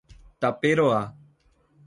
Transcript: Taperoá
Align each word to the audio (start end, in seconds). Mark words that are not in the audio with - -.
Taperoá 0.39 1.01